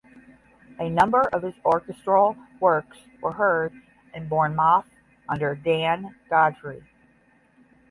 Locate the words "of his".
1.31-1.53